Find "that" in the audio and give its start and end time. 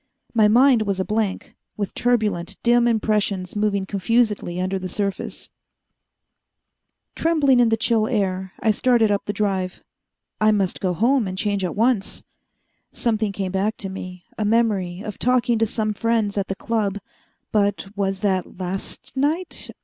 18.21-18.57